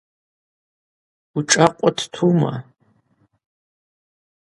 [1.37, 2.53] Ушӏа къвыт тума?